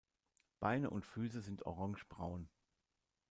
Beine 0.59 0.89
und 0.89 1.05
Füße 1.05 1.41
sind 1.41 1.67
orangebraun. 1.67 2.49